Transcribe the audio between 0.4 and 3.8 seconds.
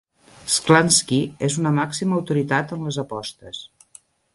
Sklansky és una màxima autoritat en les apostes.